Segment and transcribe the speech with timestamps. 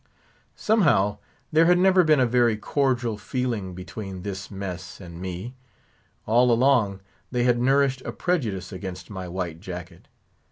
[0.55, 1.19] Somehow,
[1.51, 5.53] there had never been a very cordial feeling between this mess and me;
[6.25, 10.07] all along they had nourished a prejudice against my white jacket.